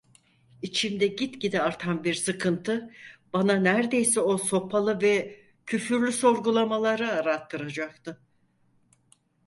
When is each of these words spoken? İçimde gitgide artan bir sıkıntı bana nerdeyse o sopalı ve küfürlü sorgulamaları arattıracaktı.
İçimde 0.61 1.07
gitgide 1.07 1.61
artan 1.61 2.03
bir 2.03 2.13
sıkıntı 2.13 2.89
bana 3.33 3.53
nerdeyse 3.55 4.19
o 4.19 4.37
sopalı 4.37 5.01
ve 5.01 5.41
küfürlü 5.65 6.11
sorgulamaları 6.11 7.11
arattıracaktı. 7.11 8.21